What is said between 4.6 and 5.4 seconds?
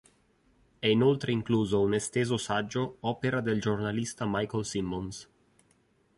Simmons.